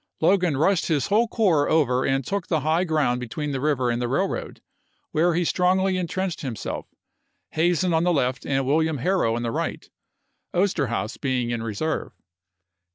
[0.19, 4.01] Logan rushed his whole corps over and took the high ground between the river and
[4.01, 4.59] the railroad,
[5.11, 6.87] where he strongly intrenched himself,
[7.51, 9.87] Hazen on the left and William Harrow on the right,
[10.55, 12.13] Osterhaus being in reserve.